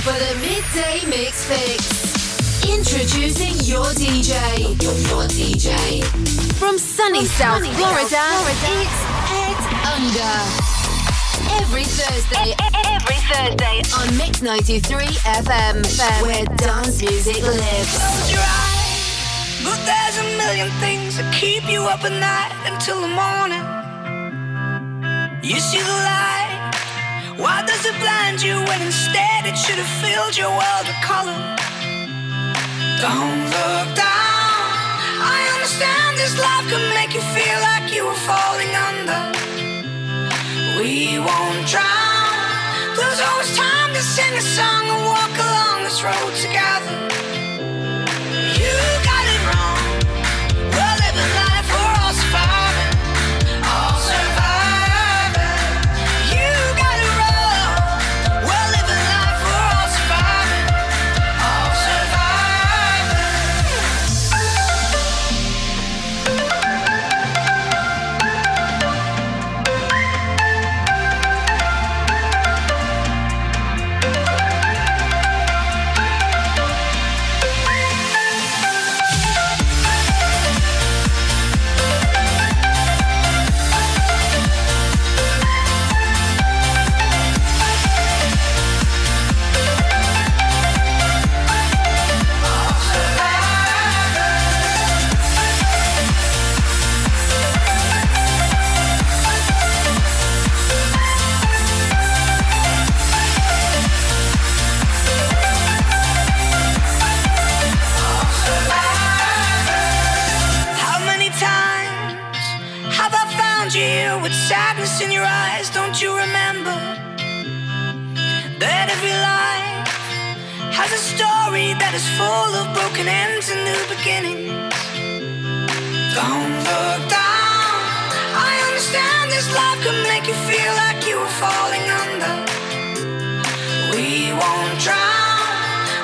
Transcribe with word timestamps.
for 0.00 0.16
the 0.16 0.34
midday 0.40 1.04
mix 1.08 1.44
fix. 1.44 2.64
Introducing 2.64 3.52
your 3.68 3.84
DJ. 4.00 4.32
Your, 4.80 4.96
your 5.12 5.28
DJ. 5.28 6.02
From 6.56 6.78
sunny 6.78 7.26
From 7.26 7.36
South 7.36 7.60
sunny 7.60 7.74
Florida, 7.76 8.08
Florida, 8.08 8.70
it's 8.80 9.00
Ed 9.28 9.60
Under. 9.92 10.36
Every 11.60 11.84
Thursday. 11.84 12.56
Every 12.96 13.20
Thursday. 13.28 13.82
On 14.00 14.08
Mix 14.16 14.40
93 14.40 15.04
FM, 15.44 15.84
where 16.22 16.46
dance 16.56 17.02
music 17.02 17.42
lives. 17.42 17.92
Close 17.98 18.32
your 18.32 18.40
eyes. 18.40 19.60
But 19.64 19.84
there's 19.84 20.16
a 20.16 20.24
million 20.40 20.70
things 20.80 21.18
that 21.18 21.28
keep 21.34 21.68
you 21.68 21.82
up 21.82 22.04
at 22.04 22.16
night 22.16 22.56
until 22.72 23.02
the 23.02 23.12
morning. 23.12 23.64
You 25.42 25.60
see 25.60 25.80
the 25.80 25.92
light 25.92 26.39
why 27.40 27.64
does 27.66 27.86
it 27.86 27.96
blind 27.98 28.42
you 28.42 28.56
when 28.68 28.82
instead 28.82 29.46
it 29.48 29.56
should 29.56 29.80
have 29.80 29.92
filled 30.04 30.36
your 30.36 30.50
world 30.50 30.84
with 30.84 31.00
color? 31.00 31.40
Don't 33.00 33.44
look 33.48 33.88
down. 33.96 34.60
I 35.24 35.40
understand 35.56 36.18
this 36.20 36.36
life 36.36 36.68
can 36.68 36.84
make 36.92 37.14
you 37.16 37.24
feel 37.32 37.58
like 37.72 37.88
you 37.96 38.04
were 38.04 38.22
falling 38.28 38.72
under. 38.76 39.20
We 40.76 41.16
won't 41.16 41.64
drown. 41.64 42.92
There's 43.00 43.20
always 43.24 43.56
time 43.56 43.94
to 43.96 44.02
sing 44.02 44.34
a 44.36 44.44
song 44.44 44.84
and 44.92 45.00
walk 45.08 45.32
along 45.40 45.84
this 45.84 46.04
road 46.04 46.34
together. 46.44 46.79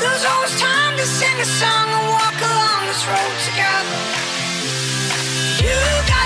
There's 0.00 0.24
always 0.24 0.58
time 0.58 0.96
to 0.96 1.04
sing 1.04 1.36
a 1.40 1.44
song 1.44 1.86
and 1.96 2.06
walk 2.08 2.38
along 2.40 2.80
this 2.88 3.04
road 3.06 3.36
together. 3.48 4.00
You 5.60 5.76
got 6.08 6.19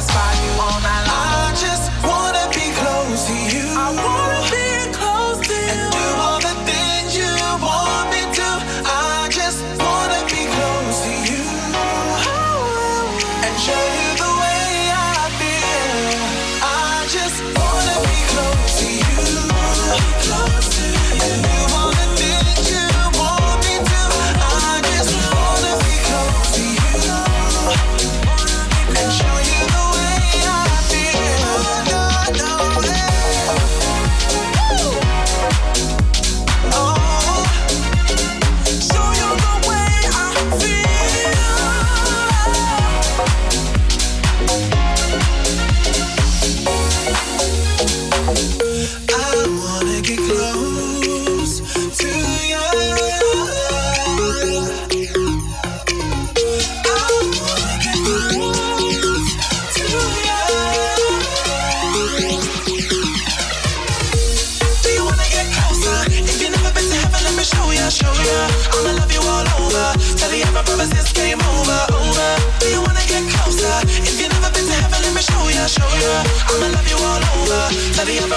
satisfy 0.00 0.44
you 0.44 0.60
all 0.62 0.80
night. 0.80 0.99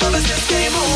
above 0.00 0.14
us, 0.14 0.30
it's 0.30 0.46
game 0.48 0.72
over. 0.74 0.88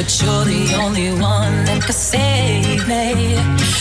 but 0.00 0.22
you're 0.22 0.44
the 0.46 0.74
only 0.82 1.10
one 1.10 1.64
that 1.66 1.82
could 1.82 1.94
save 1.94 2.88
me. 2.88 3.34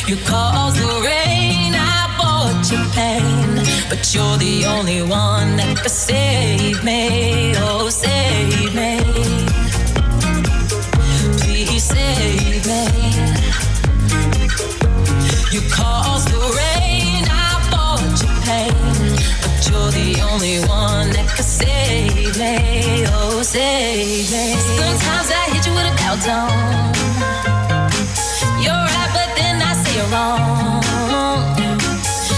You 0.05 0.17
cause 0.25 0.75
the 0.75 0.91
rain, 1.01 1.71
I 1.73 2.13
bought 2.19 2.69
your 2.69 2.85
pain, 2.91 3.63
but 3.87 4.13
you're 4.13 4.37
the 4.37 4.65
only 4.65 5.01
one 5.01 5.55
that 5.55 5.77
could 5.81 5.91
save 5.91 6.83
me. 6.83 7.53
Oh, 7.55 7.87
save 7.87 8.75
me. 8.75 8.99
Please 11.39 11.83
save 11.83 12.65
me. 12.67 12.83
You 15.53 15.61
cause 15.71 16.25
the 16.25 16.41
rain, 16.59 17.23
I 17.31 17.49
bought 17.71 18.21
your 18.21 18.35
pain. 18.43 18.88
You're 19.67 19.91
the 19.91 20.21
only 20.31 20.59
one 20.67 21.09
that 21.11 21.27
could 21.35 21.45
save 21.45 22.37
me. 22.37 23.05
Oh, 23.07 23.41
save 23.41 24.31
me. 24.31 24.55
Sometimes 24.79 25.29
I 25.31 25.43
hit 25.51 25.65
you 25.67 25.73
with 25.73 25.85
a 25.85 26.21
zone 26.21 26.89
you're 28.61 28.73
right, 28.73 29.11
but 29.13 29.29
then 29.39 29.61
I 29.61 29.73
say 29.81 29.95
you're 29.97 30.11
wrong. 30.11 30.83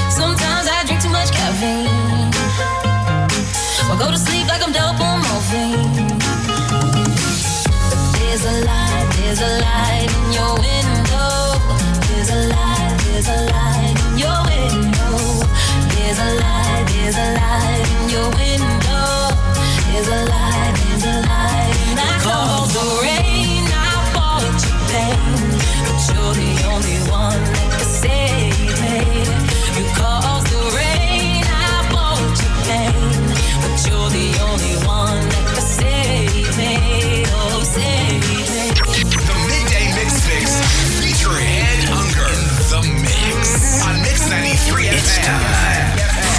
Sometimes 0.10 0.68
I 0.70 0.84
drink 0.86 1.02
too 1.02 1.10
much 1.10 1.32
caffeine. 1.32 2.30
Or 3.90 3.98
go 3.98 4.12
to 4.12 4.18
sleep 4.18 4.48
like 4.48 4.62
I'm 4.66 4.72
dope 4.72 5.02
on 5.02 5.18
morphine. 5.26 6.18
There's 8.18 8.46
a 8.46 8.56
light, 8.70 9.08
there's 9.18 9.42
a 9.42 9.52
light 9.66 10.10
in 10.20 10.34
your 10.38 10.51
there's 17.12 17.28
a 17.28 17.34
light 17.34 17.88
in 18.00 18.10
your 18.10 18.30
window. 18.30 19.36
There's 19.92 20.08
a 20.08 20.26
light, 20.32 20.71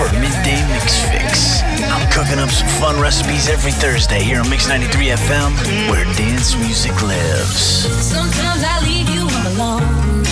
for 0.02 0.18
Midday 0.18 0.58
Mix 0.68 0.98
Fix. 1.10 1.62
I'm 1.94 2.10
cooking 2.10 2.38
up 2.38 2.50
some 2.50 2.68
fun 2.80 3.00
recipes 3.00 3.48
every 3.48 3.72
Thursday 3.72 4.22
here 4.22 4.40
on 4.40 4.50
Mix 4.50 4.68
93 4.68 5.08
FM, 5.08 5.50
where 5.90 6.04
dance 6.16 6.56
music 6.56 6.94
lives. 7.02 7.86
Sometimes 8.02 8.62
I 8.64 8.80
leave 8.82 9.08
you 9.10 9.24
alone. 9.50 10.24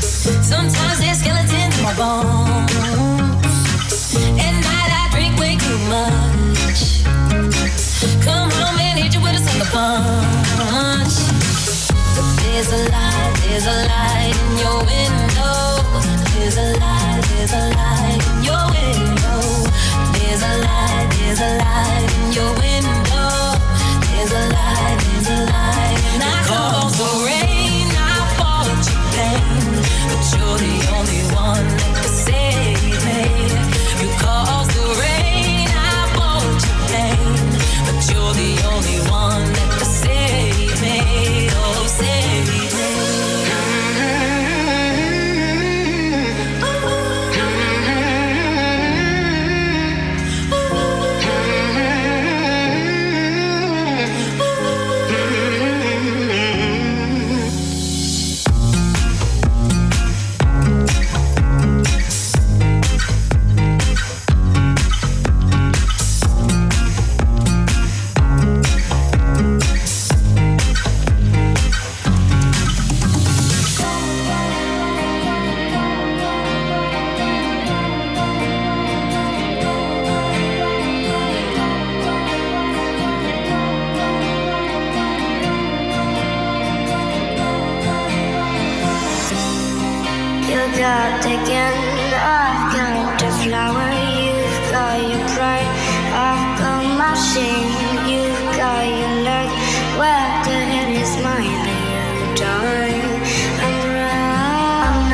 Sometimes 0.00 0.98
there's 1.00 1.18
skeletons 1.20 1.76
in 1.76 1.84
my 1.84 1.94
bones. 1.96 2.72
At 4.40 4.54
night 4.68 4.90
I 5.00 5.08
drink 5.12 5.36
way 5.38 5.56
too 5.60 5.78
much. 5.92 7.04
Come 8.24 8.50
home 8.50 8.78
and 8.80 8.98
hit 8.98 9.14
you 9.14 9.20
with 9.20 9.36
a 9.36 9.42
sucker 9.44 9.68
punch. 9.74 11.14
There's 12.42 12.72
a 12.72 12.80
light, 12.88 13.34
there's 13.44 13.66
a 13.66 13.76
light 13.92 14.36
in 14.48 14.58
your 14.58 14.78
window. 14.80 16.15
There's 16.38 16.56
a 16.58 16.78
light, 16.78 17.22
there's 17.30 17.52
a 17.52 17.64
light 17.80 18.20
in 18.28 18.44
your 18.44 18.64
window. 18.76 19.40
There's 20.14 20.42
a 20.42 20.54
light, 20.68 21.08
there's 21.16 21.40
a 21.40 21.50
light 21.64 22.08
in 22.20 22.26
your 22.36 22.52
window. 22.60 23.56
There's 24.04 24.32
a 24.32 24.44
light, 24.56 24.98
there's 25.06 25.28
a 25.32 25.40
light. 25.48 25.96
I 26.20 26.36
call 26.46 26.90
the 27.00 27.10
rain, 27.24 27.88
I 27.96 28.14
bought 28.38 28.84
you 28.90 29.00
pain. 29.16 29.80
But 30.12 30.24
you're 30.36 30.58
the 30.60 30.76
only 30.96 31.22
one 31.34 31.66
that 31.80 31.92
can 31.96 32.12
save 32.28 32.84
me. 33.06 33.20
You 34.02 34.10
the 34.76 34.84
rain, 35.00 35.15
I've 92.14 92.72
got 92.76 93.18
the 93.18 93.30
flower. 93.42 93.90
You've 94.22 94.70
got 94.70 94.96
your 95.10 95.24
pride. 95.34 95.70
I've 96.14 96.58
got 96.60 96.82
my 97.00 97.12
shame. 97.14 97.74
You've 98.06 98.44
got 98.54 98.86
your 98.86 99.14
look. 99.26 99.50
Where 99.98 100.30
the 100.46 100.56
hell 100.72 100.94
is. 101.02 101.14
I'm 104.86 105.10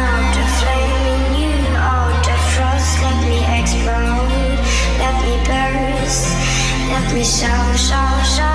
in 1.09 1.25
you. 1.41 1.57
All 1.89 2.13
the 2.27 2.37
frost. 2.53 2.93
Let 3.01 3.19
me 3.31 3.41
explode. 3.59 4.61
Let 5.01 5.17
me 5.25 5.35
burst. 5.49 6.29
Let 6.93 7.15
me 7.15 7.25
shout, 7.25 7.79
shout, 7.79 8.27
shout. 8.27 8.52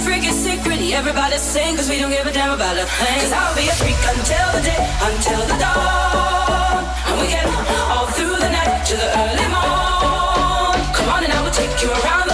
freaking 0.00 0.32
secret. 0.32 0.80
Everybody 0.92 1.38
sing, 1.38 1.76
cause 1.76 1.88
we 1.88 1.98
don't 1.98 2.10
give 2.10 2.26
a 2.26 2.32
damn 2.32 2.52
about 2.52 2.76
a 2.76 2.86
thing. 2.86 3.20
Cause 3.20 3.32
I'll 3.32 3.54
be 3.54 3.68
a 3.68 3.74
freak 3.80 4.00
until 4.14 4.48
the 4.56 4.62
day, 4.64 4.80
until 5.08 5.40
the 5.46 5.56
dawn. 5.60 6.82
And 7.08 7.20
we 7.20 7.26
get 7.28 7.46
all 7.92 8.06
through 8.16 8.36
the 8.44 8.50
night 8.50 8.84
to 8.88 8.94
the 8.96 9.08
early 9.22 9.48
morn. 9.54 10.78
Come 10.96 11.08
on 11.14 11.24
and 11.24 11.32
I 11.32 11.40
will 11.44 11.52
take 11.52 11.82
you 11.82 11.90
around. 11.90 12.29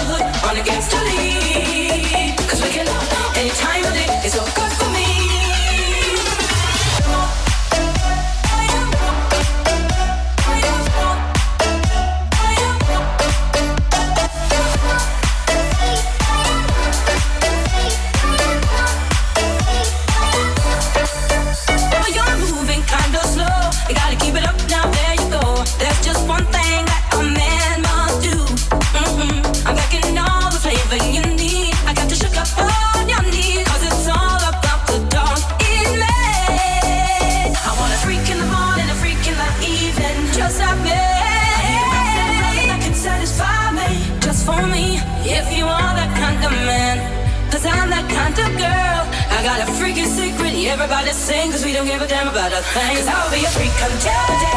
'Cause 52.74 53.06
I'll 53.08 53.30
be 53.30 53.44
a 53.44 53.48
freak 53.48 53.70
until 53.80 54.12
the 54.26 54.36
day. 54.40 54.55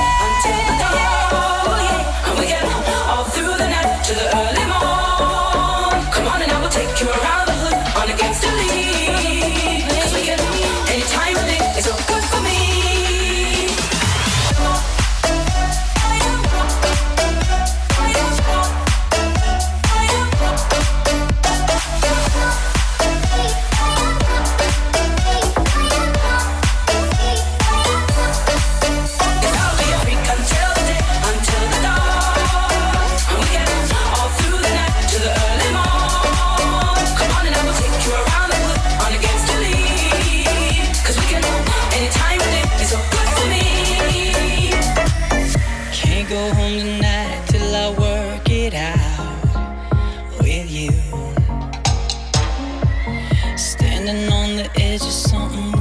you. 50.69 50.91
Standing 53.57 54.31
on 54.31 54.55
the 54.55 54.69
edge 54.75 55.01
of 55.01 55.11
something. 55.11 55.78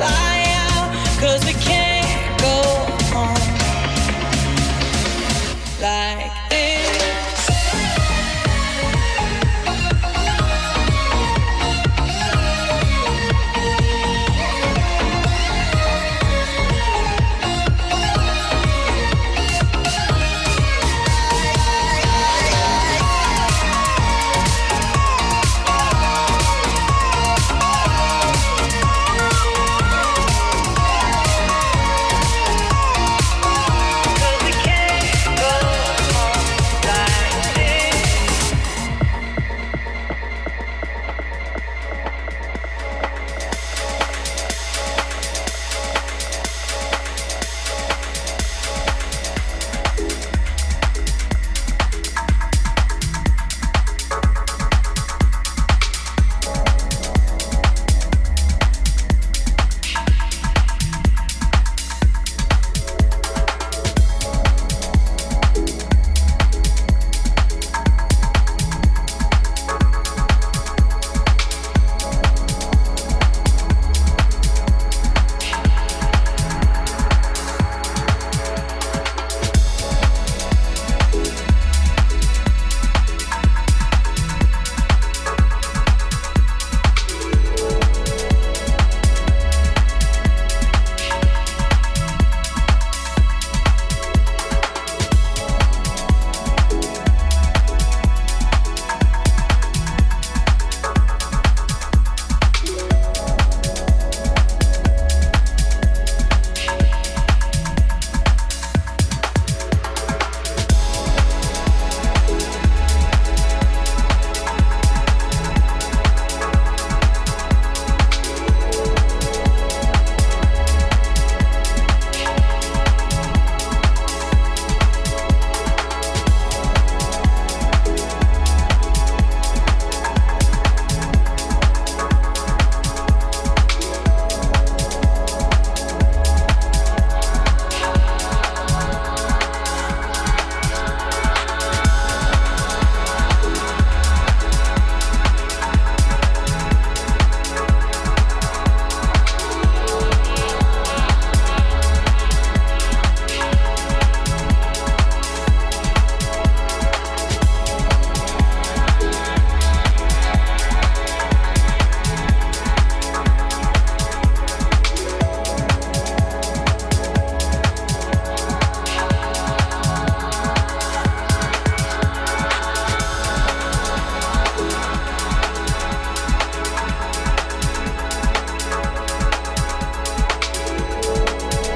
fly 0.00 0.39